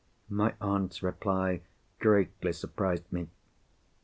My 0.29 0.55
aunt's 0.59 1.03
reply 1.03 1.61
greatly 1.99 2.53
surprised 2.53 3.13
me. 3.13 3.29